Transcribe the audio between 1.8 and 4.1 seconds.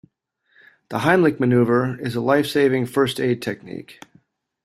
is a lifesaving first aid technique.